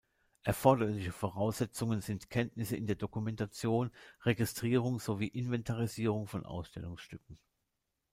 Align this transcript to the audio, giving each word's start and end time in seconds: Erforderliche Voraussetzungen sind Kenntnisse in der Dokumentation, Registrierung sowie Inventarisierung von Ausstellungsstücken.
Erforderliche 0.41 1.11
Voraussetzungen 1.11 2.01
sind 2.01 2.31
Kenntnisse 2.31 2.75
in 2.75 2.87
der 2.87 2.95
Dokumentation, 2.95 3.91
Registrierung 4.23 4.99
sowie 4.99 5.27
Inventarisierung 5.27 6.25
von 6.25 6.43
Ausstellungsstücken. 6.43 7.37